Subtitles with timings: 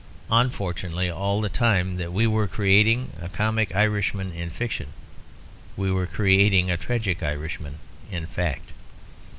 [0.31, 4.93] Unfortunately, all the time that we were creating a comic Irishman in fiction,
[5.77, 7.77] we were creating a tragic Irishman
[8.11, 8.71] in fact.